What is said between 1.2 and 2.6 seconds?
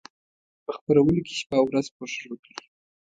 کې شپه او ورځ کوښښ وکړي.